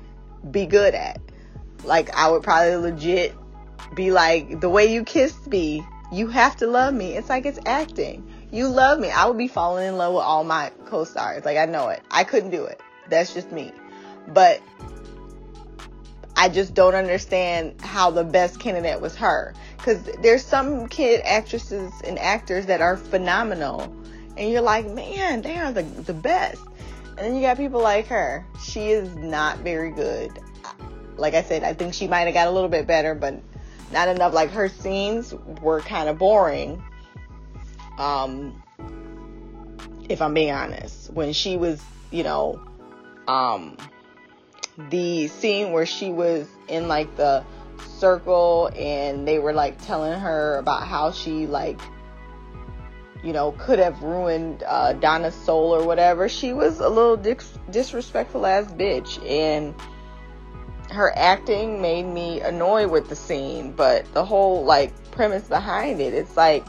[0.50, 1.20] be good at.
[1.84, 3.34] Like I would probably legit
[3.94, 7.12] be like, the way you kissed me, you have to love me.
[7.12, 8.28] It's like it's acting.
[8.50, 9.10] You love me.
[9.10, 11.44] I would be falling in love with all my co-stars.
[11.44, 12.02] Like I know it.
[12.10, 12.80] I couldn't do it.
[13.08, 13.72] That's just me.
[14.28, 14.60] But
[16.36, 19.54] I just don't understand how the best candidate was her.
[19.78, 23.94] Cause there's some kid actresses and actors that are phenomenal
[24.36, 26.62] and you're like, man, they are the, the best.
[27.16, 28.44] And then you got people like her.
[28.62, 30.32] She is not very good.
[31.16, 33.40] Like I said, I think she might have got a little bit better, but
[33.92, 34.34] not enough.
[34.34, 36.82] Like her scenes were kind of boring.
[37.98, 38.60] Um,
[40.08, 42.60] if I'm being honest, when she was, you know,
[43.28, 43.76] um,
[44.90, 47.44] the scene where she was in like the
[47.98, 51.78] circle and they were like telling her about how she like
[53.24, 56.28] you know, could have ruined uh, Donna's soul or whatever.
[56.28, 59.74] She was a little dis- disrespectful ass bitch, and
[60.90, 63.72] her acting made me annoyed with the scene.
[63.72, 66.66] But the whole like premise behind it, it's like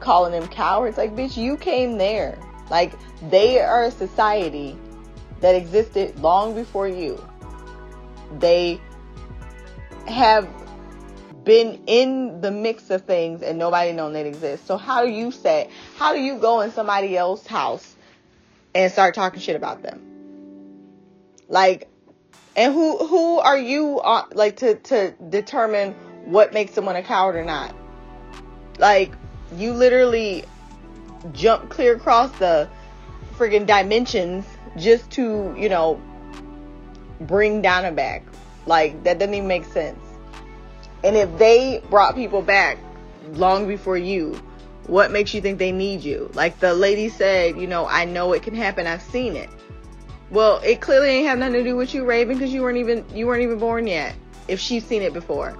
[0.00, 0.96] calling them cowards.
[0.96, 2.38] Like, bitch, you came there.
[2.68, 2.92] Like,
[3.30, 4.76] they are a society
[5.40, 7.22] that existed long before you.
[8.40, 8.80] They
[10.08, 10.48] have
[11.46, 14.66] been in the mix of things and nobody known they exist.
[14.66, 17.94] So how do you say, how do you go in somebody else's house
[18.74, 20.02] and start talking shit about them?
[21.48, 21.88] Like,
[22.56, 25.92] and who, who are you, uh, like, to, to determine
[26.24, 27.74] what makes someone a coward or not?
[28.78, 29.12] Like,
[29.54, 30.44] you literally
[31.32, 32.68] jump clear across the
[33.36, 34.44] friggin' dimensions
[34.76, 36.02] just to, you know,
[37.20, 38.24] bring Donna back.
[38.66, 40.00] Like, that doesn't even make sense.
[41.06, 42.78] And if they brought people back
[43.34, 44.42] long before you,
[44.88, 46.28] what makes you think they need you?
[46.34, 48.88] Like the lady said, you know, I know it can happen.
[48.88, 49.48] I've seen it.
[50.30, 53.04] Well, it clearly ain't have nothing to do with you, Raven, because you weren't even
[53.14, 54.16] you weren't even born yet.
[54.48, 55.56] If she's seen it before,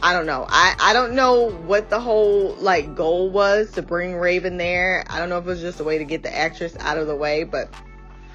[0.00, 0.46] I don't know.
[0.48, 5.04] I I don't know what the whole like goal was to bring Raven there.
[5.10, 7.08] I don't know if it was just a way to get the actress out of
[7.08, 7.68] the way, but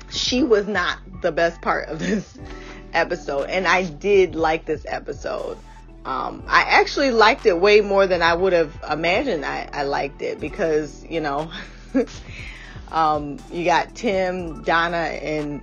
[0.09, 2.37] she was not the best part of this
[2.93, 5.57] episode, and I did like this episode.
[6.03, 10.21] Um, I actually liked it way more than I would have imagined I, I liked
[10.23, 11.51] it because, you know,
[12.91, 15.61] um, you got Tim, Donna, and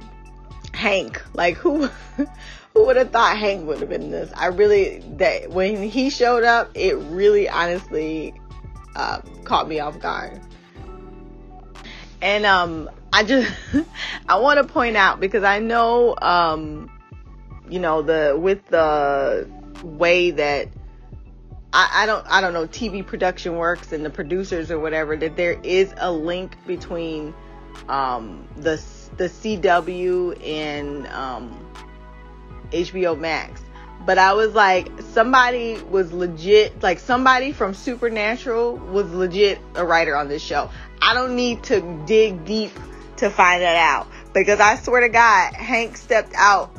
[0.72, 1.20] Hank.
[1.34, 4.32] Like, who, who would have thought Hank would have been this?
[4.36, 8.32] I really, that when he showed up, it really honestly,
[8.94, 10.40] uh, caught me off guard.
[12.22, 13.52] And, um, I just,
[14.28, 16.92] I want to point out because I know, um,
[17.68, 20.68] you know, the, with the, way that
[21.72, 25.36] I, I, don't I don't know TV production works and the producers or whatever that
[25.36, 27.34] there is a link between
[27.88, 28.82] um, the
[29.16, 31.72] the CW and um,
[32.70, 33.60] HBO Max.
[34.06, 40.16] But I was like, somebody was legit, like somebody from Supernatural was legit a writer
[40.16, 40.70] on this show.
[41.02, 42.72] I don't need to dig deep
[43.16, 46.74] to find that out because I swear to God, Hank stepped out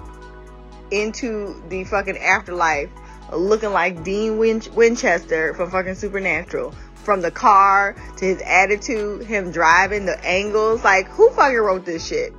[0.92, 2.90] into the fucking afterlife
[3.32, 6.74] looking like Dean Win- Winchester from fucking Supernatural.
[6.96, 10.84] From the car to his attitude, him driving, the angles.
[10.84, 12.34] Like, who fucking wrote this shit?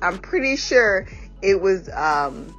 [0.00, 1.06] I'm pretty sure
[1.42, 2.54] it was um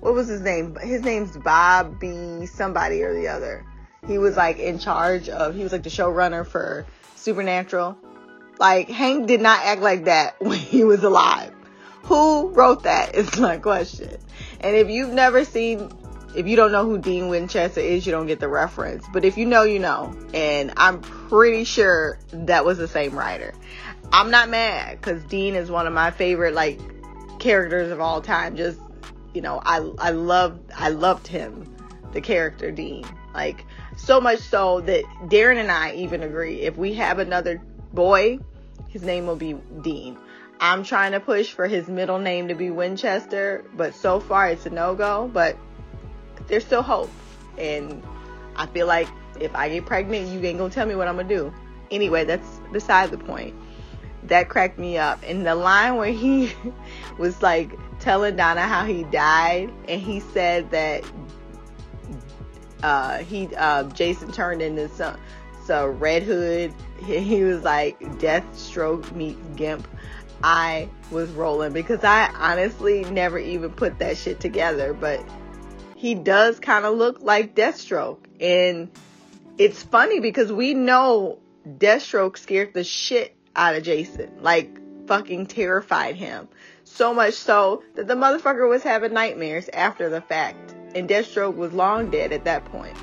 [0.00, 0.76] what was his name?
[0.76, 3.64] His name's Bobby somebody or the other.
[4.06, 7.96] He was like in charge of he was like the showrunner for Supernatural.
[8.58, 11.52] Like Hank did not act like that when he was alive.
[12.04, 14.16] Who wrote that is my question.
[14.66, 15.90] And if you've never seen
[16.34, 19.06] if you don't know who Dean Winchester is, you don't get the reference.
[19.12, 20.14] But if you know, you know.
[20.34, 23.54] And I'm pretty sure that was the same writer.
[24.12, 26.80] I'm not mad because Dean is one of my favorite like
[27.38, 28.56] characters of all time.
[28.56, 28.80] Just
[29.34, 31.74] you know, I I loved I loved him,
[32.12, 33.06] the character Dean.
[33.34, 33.64] Like
[33.96, 36.62] so much so that Darren and I even agree.
[36.62, 38.40] If we have another boy,
[38.88, 40.18] his name will be Dean.
[40.60, 44.66] I'm trying to push for his middle name to be Winchester, but so far it's
[44.66, 45.30] a no go.
[45.32, 45.56] But
[46.46, 47.10] there's still hope.
[47.58, 48.02] And
[48.56, 49.08] I feel like
[49.40, 51.52] if I get pregnant, you ain't gonna tell me what I'm gonna do.
[51.90, 53.54] Anyway, that's beside the point.
[54.24, 55.22] That cracked me up.
[55.24, 56.52] And the line where he
[57.18, 61.04] was like telling Donna how he died, and he said that
[62.82, 65.16] uh, he uh, Jason turned into some
[65.66, 66.72] so Red Hood.
[67.04, 69.86] He, was like Deathstroke meets Gimp.
[70.42, 75.24] I was rolling because I honestly never even put that shit together, but
[75.96, 78.18] he does kind of look like Deathstroke.
[78.40, 78.90] And
[79.58, 84.30] it's funny because we know Deathstroke scared the shit out of Jason.
[84.40, 86.48] Like, fucking terrified him.
[86.84, 90.74] So much so that the motherfucker was having nightmares after the fact.
[90.94, 92.96] And Deathstroke was long dead at that point.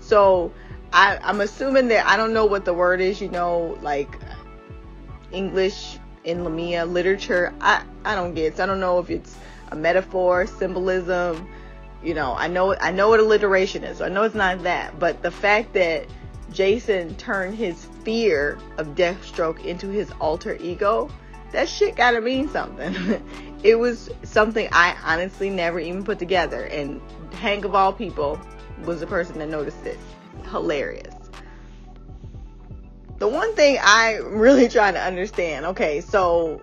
[0.00, 0.52] So,
[0.92, 4.18] I, I'm assuming that, I don't know what the word is, you know, like
[5.32, 7.52] English in Lamia literature.
[7.60, 8.60] I, I don't get it.
[8.60, 9.36] I don't know if it's
[9.70, 11.48] a metaphor, symbolism,
[12.04, 13.98] you know, I know I know what alliteration is.
[13.98, 16.06] So I know it's not that, but the fact that
[16.52, 21.10] Jason turned his fear of Deathstroke into his alter ego,
[21.52, 22.94] that shit gotta mean something.
[23.62, 27.00] it was something I honestly never even put together, and
[27.34, 28.38] Hank of all people
[28.84, 29.98] was the person that noticed it.
[30.50, 31.13] Hilarious.
[33.18, 36.62] The one thing I'm really trying to understand, okay, so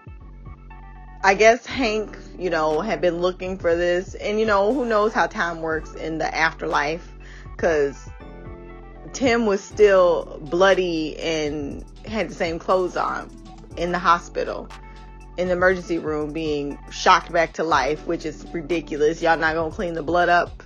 [1.23, 5.13] I guess Hank, you know, had been looking for this, and you know, who knows
[5.13, 7.07] how time works in the afterlife,
[7.55, 8.09] because
[9.13, 13.29] Tim was still bloody and had the same clothes on
[13.77, 14.67] in the hospital,
[15.37, 19.21] in the emergency room, being shocked back to life, which is ridiculous.
[19.21, 20.63] Y'all not gonna clean the blood up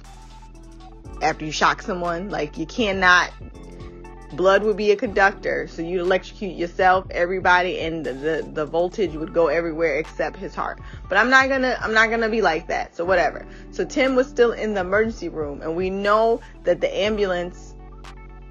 [1.21, 2.29] after you shock someone?
[2.29, 3.31] Like, you cannot
[4.35, 5.67] blood would be a conductor.
[5.67, 10.53] So you'd electrocute yourself everybody and the, the, the voltage would go everywhere except his
[10.53, 10.79] heart.
[11.09, 12.95] But i'm not gonna i'm not gonna be like that.
[12.95, 13.45] So whatever.
[13.71, 17.75] So tim was still in the emergency room and we know that the ambulance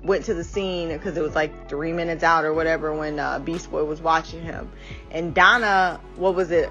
[0.02, 3.38] went to the scene because it was like three minutes out or whatever when uh,
[3.38, 4.70] beast boy was watching him.
[5.10, 6.70] And donna what was it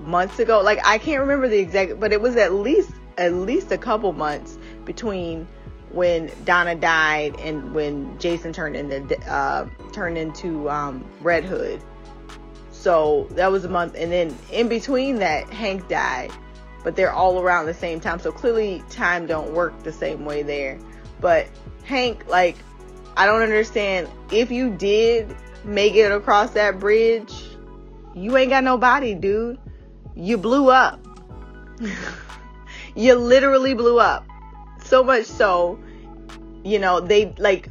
[0.00, 0.60] months ago?
[0.60, 4.12] Like i can't remember the exact but it was at least at least a couple
[4.12, 5.46] months between
[5.92, 11.82] when Donna died and when Jason turned into uh, turned into um, Red Hood.
[12.70, 16.32] So that was a month, and then in between that, Hank died.
[16.82, 20.42] But they're all around the same time, so clearly time don't work the same way
[20.42, 20.78] there.
[21.20, 21.46] But
[21.84, 22.56] Hank, like,
[23.18, 24.08] I don't understand.
[24.32, 27.34] If you did make it across that bridge,
[28.14, 29.58] you ain't got no body, dude.
[30.16, 31.06] You blew up.
[32.94, 34.29] you literally blew up
[34.90, 35.78] so much so
[36.64, 37.70] you know they like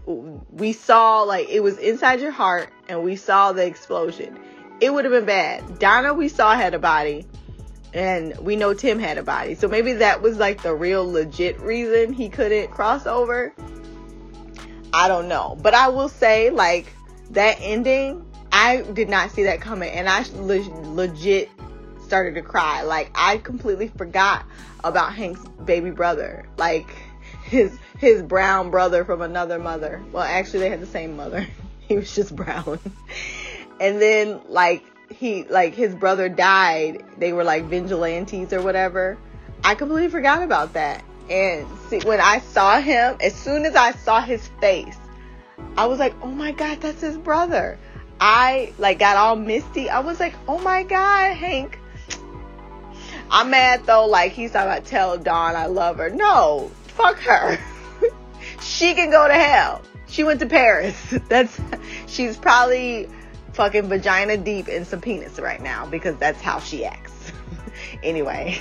[0.52, 4.40] we saw like it was inside your heart and we saw the explosion.
[4.82, 5.78] It would have been bad.
[5.78, 7.28] Donna we saw had a body
[7.94, 9.56] and we know tim had a body.
[9.56, 13.54] So maybe that was like the real legit reason he couldn't cross over.
[14.94, 15.58] I don't know.
[15.62, 16.88] But i will say like
[17.32, 21.52] that ending i did not see that coming and i le- legit
[22.02, 22.82] started to cry.
[22.84, 24.46] Like i completely forgot
[24.84, 26.48] about hank's baby brother.
[26.58, 26.90] Like
[27.50, 30.02] his his brown brother from another mother.
[30.12, 31.48] Well, actually, they had the same mother.
[31.88, 32.80] he was just brown.
[33.80, 37.04] and then like he like his brother died.
[37.18, 39.18] They were like vigilantes or whatever.
[39.64, 41.04] I completely forgot about that.
[41.30, 44.98] And see, when I saw him, as soon as I saw his face,
[45.78, 47.78] I was like, "Oh my god, that's his brother."
[48.22, 49.90] I like got all misty.
[49.90, 51.80] I was like, "Oh my god, Hank."
[53.32, 54.06] I'm mad though.
[54.08, 56.10] Like he's talking about tell Dawn I love her.
[56.10, 57.58] No, fuck her.
[58.62, 59.82] she can go to hell.
[60.08, 60.98] She went to Paris.
[61.30, 61.60] That's
[62.08, 63.08] she's probably
[63.54, 67.32] fucking vagina deep in some penis right now because that's how she acts.
[68.04, 68.58] anyway,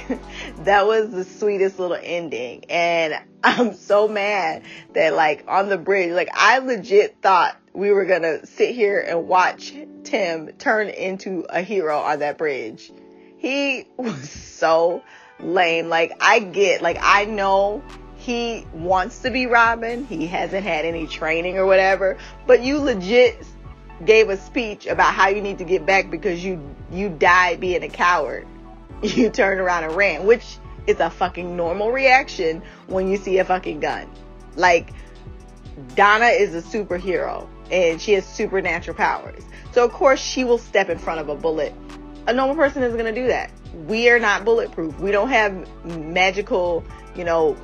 [0.60, 3.14] that was the sweetest little ending and
[3.44, 4.64] I'm so mad
[4.94, 8.98] that like on the bridge, like I legit thought we were going to sit here
[8.98, 9.72] and watch
[10.02, 12.90] Tim turn into a hero on that bridge.
[13.36, 15.02] he was so
[15.40, 15.88] lame.
[15.88, 17.82] Like I get, like I know
[18.28, 20.04] he wants to be Robin.
[20.04, 23.42] He hasn't had any training or whatever, but you legit
[24.04, 26.60] gave a speech about how you need to get back because you
[26.92, 28.46] you died being a coward.
[29.00, 33.44] You turned around and ran, which is a fucking normal reaction when you see a
[33.44, 34.10] fucking gun.
[34.56, 34.92] Like
[35.94, 39.42] Donna is a superhero and she has supernatural powers.
[39.72, 41.72] So of course she will step in front of a bullet.
[42.26, 43.50] A normal person isn't going to do that.
[43.86, 44.98] We are not bulletproof.
[44.98, 47.56] We don't have magical, you know,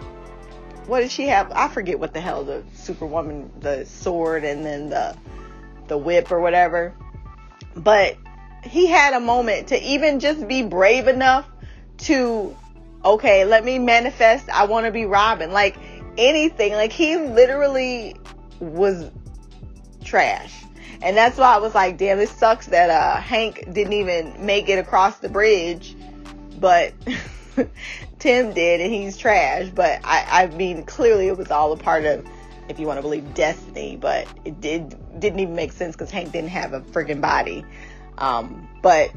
[0.87, 1.51] what did she have?
[1.53, 5.16] I forget what the hell the superwoman, the sword and then the
[5.89, 6.95] the whip or whatever.
[7.76, 8.16] But
[8.62, 11.49] he had a moment to even just be brave enough
[11.99, 12.57] to
[13.05, 15.53] okay, let me manifest I want to be Robin.
[15.53, 15.76] Like
[16.18, 16.72] anything.
[16.72, 18.16] Like he literally
[18.61, 19.11] was
[20.05, 20.64] trash.
[21.03, 24.68] And that's why I was like, damn, it sucks that uh, Hank didn't even make
[24.68, 25.97] it across the bridge,
[26.59, 26.95] but
[28.24, 29.68] Tim did, and he's trash.
[29.68, 32.26] But I, I mean, clearly it was all a part of,
[32.70, 33.98] if you want to believe, destiny.
[34.00, 37.66] But it did didn't even make sense because Hank didn't have a friggin' body.
[38.16, 39.12] Um, but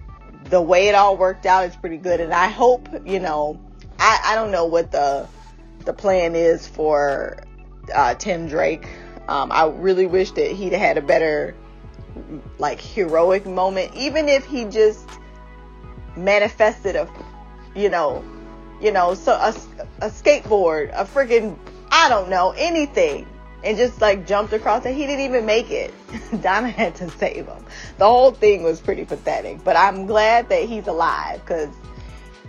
[0.50, 3.58] the way it all worked out is pretty good, and I hope you know.
[3.98, 5.26] I, I don't know what the
[5.86, 7.38] the plan is for
[7.96, 8.90] uh, Tim Drake.
[9.30, 11.56] Um, I really wish that he'd had a better,
[12.58, 15.08] like, heroic moment, even if he just
[16.18, 17.10] manifested a,
[17.74, 18.24] you know,
[18.82, 19.54] you know, so a,
[20.02, 21.58] a skateboard, a freaking,
[21.92, 23.28] I don't know, anything,
[23.64, 24.94] and just like jumped across it.
[24.94, 25.94] He didn't even make it.
[26.42, 27.66] Donna had to save him.
[27.98, 31.70] The whole thing was pretty pathetic, but I'm glad that he's alive because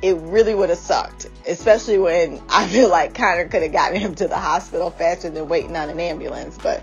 [0.02, 4.14] it really would have sucked, especially when I feel like Connor could have gotten him
[4.16, 6.58] to the hospital faster than waiting on an ambulance.
[6.58, 6.82] But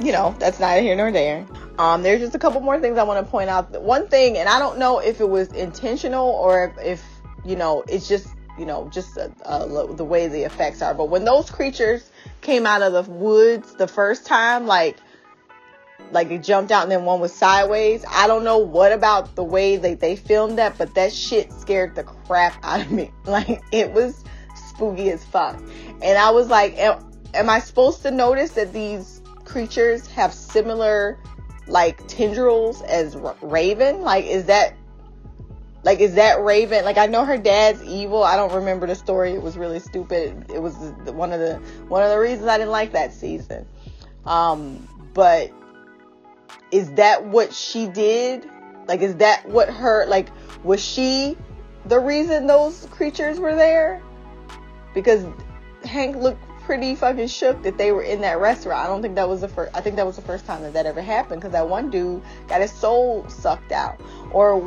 [0.00, 1.44] you know, that's neither here nor there.
[1.78, 3.82] Um, there's just a couple more things I want to point out.
[3.82, 7.17] One thing, and I don't know if it was intentional or if, if
[7.48, 8.28] you know, it's just
[8.58, 10.92] you know, just uh, uh, the way the effects are.
[10.92, 14.96] But when those creatures came out of the woods the first time, like
[16.10, 18.04] like it jumped out and then one was sideways.
[18.08, 21.94] I don't know what about the way that they filmed that, but that shit scared
[21.94, 23.10] the crap out of me.
[23.24, 24.24] Like it was
[24.54, 25.56] spooky as fuck.
[26.02, 31.18] And I was like, am, am I supposed to notice that these creatures have similar
[31.66, 34.00] like tendrils as Raven?
[34.00, 34.74] Like is that
[35.82, 36.84] like is that Raven?
[36.84, 38.22] Like I know her dad's evil.
[38.22, 39.32] I don't remember the story.
[39.32, 40.50] It was really stupid.
[40.52, 40.74] It was
[41.06, 41.56] one of the
[41.88, 43.66] one of the reasons I didn't like that season.
[44.24, 45.52] Um, but
[46.70, 48.48] is that what she did?
[48.86, 50.28] Like, is that what her, like,
[50.64, 51.36] was she
[51.84, 54.02] the reason those creatures were there?
[54.94, 55.24] Because
[55.84, 58.84] Hank looked pretty fucking shook that they were in that restaurant.
[58.84, 60.74] I don't think that was the first, I think that was the first time that
[60.74, 64.00] that ever happened because that one dude got his soul sucked out.
[64.30, 64.60] Or,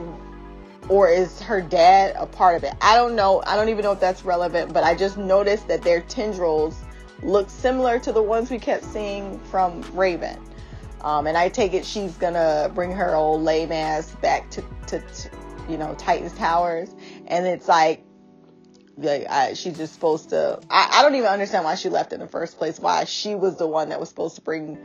[0.92, 2.74] or is her dad a part of it?
[2.82, 3.42] I don't know.
[3.48, 6.78] I don't even know if that's relevant, but I just noticed that their tendrils
[7.24, 10.38] look similar to the ones we kept seeing from Raven.
[11.00, 15.00] Um, and I take it she's gonna bring her old lame ass back to, to,
[15.00, 15.30] to
[15.70, 16.94] you know, Titan's Towers.
[17.26, 18.04] And it's like,
[18.98, 20.60] like I, she's just supposed to.
[20.70, 22.82] I, I don't even understand why she left in the first place.
[22.82, 24.78] Why she was the one that was supposed to bring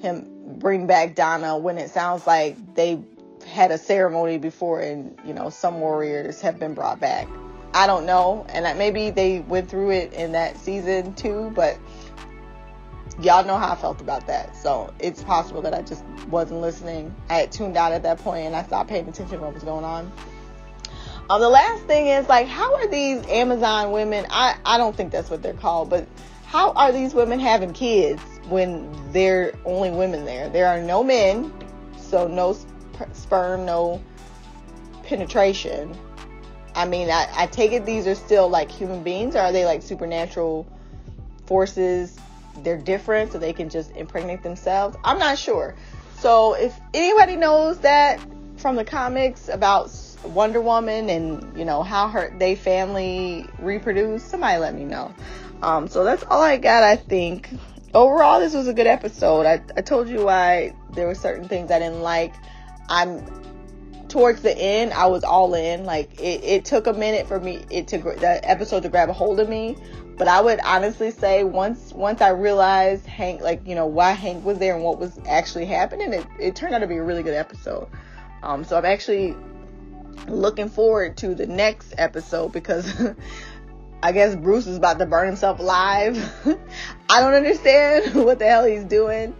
[0.00, 0.28] him,
[0.60, 3.02] bring back Donna when it sounds like they
[3.46, 7.28] had a ceremony before and you know some warriors have been brought back.
[7.72, 11.76] I don't know, and maybe they went through it in that season too, but
[13.20, 14.56] y'all know how I felt about that.
[14.56, 17.14] So it's possible that I just wasn't listening.
[17.28, 19.62] I had tuned out at that point and I stopped paying attention to what was
[19.62, 20.12] going on.
[21.30, 24.26] Um, the last thing is like, how are these Amazon women?
[24.30, 26.06] I, I don't think that's what they're called, but
[26.44, 30.48] how are these women having kids when they're only women there?
[30.50, 31.52] There are no men,
[31.96, 32.56] so no
[33.12, 34.02] sperm, no
[35.04, 35.96] penetration.
[36.74, 39.64] I mean, I, I take it these are still like human beings, or are they
[39.64, 40.66] like supernatural
[41.46, 42.18] forces
[42.62, 44.96] they're different so they can just impregnate themselves.
[45.04, 45.74] I'm not sure.
[46.18, 48.20] So if anybody knows that
[48.56, 49.90] from the comics about
[50.24, 55.14] Wonder Woman and you know how her they family reproduce, somebody let me know.
[55.62, 56.82] Um, so that's all I got.
[56.82, 57.50] I think
[57.92, 59.46] overall this was a good episode.
[59.46, 62.34] I, I told you why there were certain things I didn't like.
[62.88, 63.24] I'm
[64.08, 65.84] towards the end I was all in.
[65.84, 69.12] Like it, it took a minute for me it to the episode to grab a
[69.12, 69.76] hold of me,
[70.16, 74.44] but I would honestly say once once I realized Hank, like you know why Hank
[74.44, 77.22] was there and what was actually happening, it, it turned out to be a really
[77.22, 77.88] good episode.
[78.42, 79.34] Um, so I'm actually
[80.28, 82.92] looking forward to the next episode because
[84.02, 86.16] I guess Bruce is about to burn himself alive.
[87.08, 89.34] I don't understand what the hell he's doing.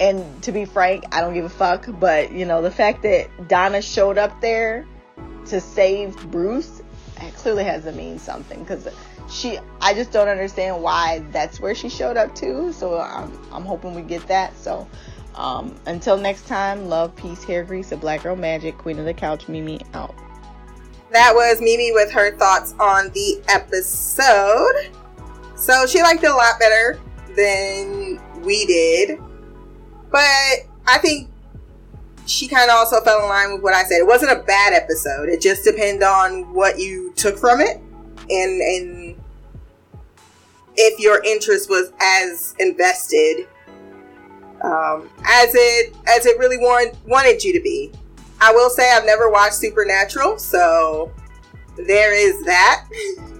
[0.00, 1.86] And to be frank, I don't give a fuck.
[2.00, 4.86] But you know, the fact that Donna showed up there
[5.46, 6.82] to save Bruce
[7.36, 8.88] clearly has to mean something because
[9.30, 12.72] she I just don't understand why that's where she showed up to.
[12.72, 14.56] So I'm I'm hoping we get that.
[14.56, 14.86] So
[15.34, 19.14] um, until next time, love, peace, hair grease, a black girl magic, queen of the
[19.14, 20.14] couch, Mimi out.
[21.10, 24.90] That was Mimi with her thoughts on the episode.
[25.56, 27.00] So she liked it a lot better
[27.36, 29.20] than we did.
[30.14, 31.28] But I think
[32.24, 33.98] she kind of also fell in line with what I said.
[33.98, 35.28] It wasn't a bad episode.
[35.28, 37.80] It just depends on what you took from it
[38.30, 39.20] and and
[40.76, 43.48] if your interest was as invested
[44.62, 47.92] um, as it as it really want, wanted you to be.
[48.40, 51.12] I will say I've never watched Supernatural, so
[51.76, 52.86] there is that.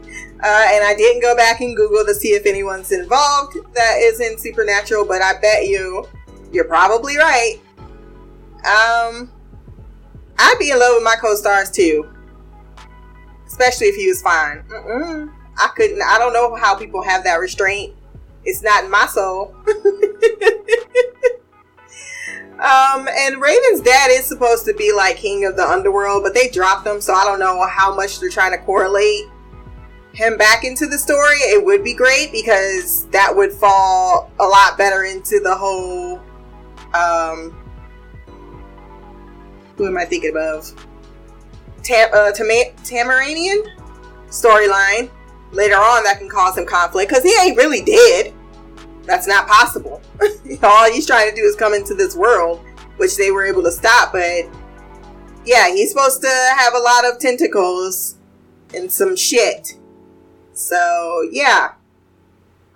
[0.43, 4.20] Uh, and I didn't go back and Google to see if anyone's involved that is
[4.20, 6.07] in Supernatural, but I bet you
[6.55, 7.61] you're probably right.
[8.59, 9.31] Um,
[10.39, 12.09] I'd be in love with my co-stars too,
[13.47, 14.63] especially if he was fine.
[14.69, 15.33] Mm-mm.
[15.57, 16.01] I couldn't.
[16.03, 17.95] I don't know how people have that restraint.
[18.45, 19.55] It's not in my soul.
[22.59, 26.49] um, and Raven's dad is supposed to be like king of the underworld, but they
[26.49, 29.25] dropped him, so I don't know how much they're trying to correlate
[30.15, 31.37] him back into the story.
[31.39, 36.21] It would be great because that would fall a lot better into the whole
[36.95, 37.57] um,
[39.77, 40.71] who am I thinking of?
[41.83, 43.65] Tam, uh, Tam- Tamaranean
[44.29, 45.11] storyline.
[45.53, 48.33] Later on, that can cause some conflict because he ain't really dead.
[49.05, 50.01] That's not possible.
[50.63, 52.65] All he's trying to do is come into this world,
[52.97, 54.13] which they were able to stop.
[54.13, 54.47] But
[55.45, 58.17] yeah, he's supposed to have a lot of tentacles
[58.75, 59.79] and some shit.
[60.55, 61.73] So yeah,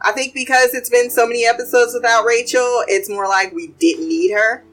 [0.00, 4.08] I think because it's been so many episodes without Rachel, it's more like we didn't
[4.08, 4.64] need her.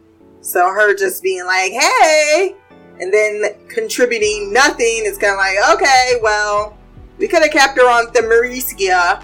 [0.42, 2.56] So her just being like, hey,
[3.00, 6.78] and then contributing nothing is kind of like, okay, well,
[7.18, 9.24] we could have kept her on the Themyscira,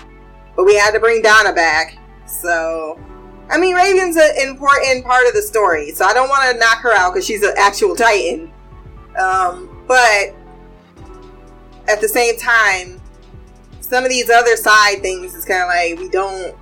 [0.55, 1.99] but we had to bring Donna back.
[2.25, 2.99] So,
[3.49, 6.79] I mean, Raven's an important part of the story, so I don't want to knock
[6.79, 8.51] her out because she's an actual Titan.
[9.19, 10.33] Um, but
[11.87, 13.00] at the same time,
[13.91, 16.55] some of these other side things is kind of like we don't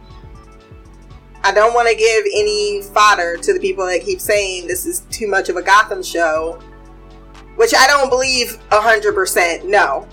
[1.43, 5.01] I don't want to give any fodder to the people that keep saying this is
[5.11, 6.59] too much of a Gotham show,
[7.55, 9.63] which I don't believe 100%.
[9.63, 10.07] No.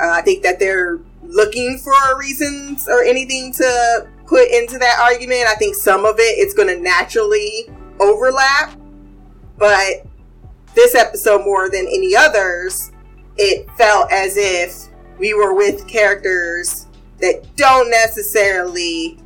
[0.00, 5.46] Uh, I think that they're looking for reasons or anything to put into that argument.
[5.46, 7.68] I think some of it it's going to naturally
[8.00, 8.78] overlap,
[9.58, 10.06] but
[10.74, 12.92] this episode more than any others,
[13.36, 14.91] it felt as if
[15.22, 16.88] we were with characters
[17.20, 19.16] that don't necessarily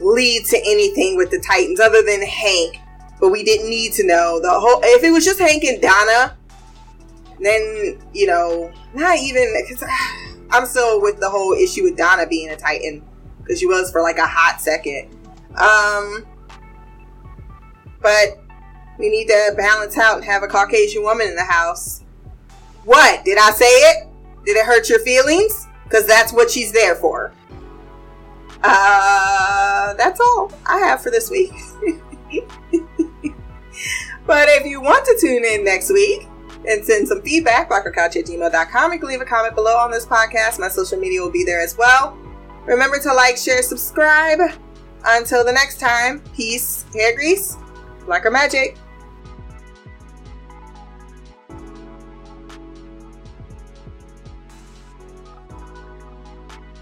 [0.00, 2.78] lead to anything with the Titans other than Hank.
[3.20, 4.80] But we didn't need to know the whole.
[4.82, 6.34] If it was just Hank and Donna,
[7.38, 9.86] then you know, not even because
[10.50, 13.04] I'm still with the whole issue with Donna being a Titan
[13.42, 15.10] because she was for like a hot second.
[15.54, 16.24] Um,
[18.00, 18.42] but
[18.98, 22.02] we need to balance out and have a Caucasian woman in the house.
[22.84, 24.13] What did I say it?
[24.44, 25.66] Did it hurt your feelings?
[25.84, 27.32] Because that's what she's there for.
[28.62, 31.52] Uh, that's all I have for this week.
[34.26, 36.28] but if you want to tune in next week
[36.66, 40.06] and send some feedback, blackercouch at gmail.com, you can leave a comment below on this
[40.06, 40.58] podcast.
[40.58, 42.16] My social media will be there as well.
[42.64, 44.40] Remember to like, share, subscribe.
[45.06, 47.58] Until the next time, peace, hair grease,
[48.06, 48.78] blacker magic.